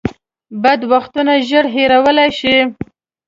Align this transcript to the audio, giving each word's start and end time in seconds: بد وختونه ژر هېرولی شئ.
بد 0.63 0.81
وختونه 0.91 1.33
ژر 1.47 1.65
هېرولی 1.75 2.29
شئ. 2.39 2.57